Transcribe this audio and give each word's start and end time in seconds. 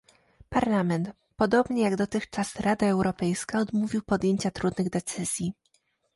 Parlament, 0.49 1.11
podobnie 1.37 1.83
jak 1.83 1.95
dotychczas 1.95 2.55
Rada 2.59 2.89
Europejska, 2.89 3.59
odmówił 3.59 4.01
podjęcia 4.01 4.51
trudnych 4.51 4.89
decyzji 4.89 5.53